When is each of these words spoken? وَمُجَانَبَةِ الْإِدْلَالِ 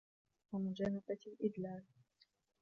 وَمُجَانَبَةِ 0.53 1.17
الْإِدْلَالِ 1.27 1.83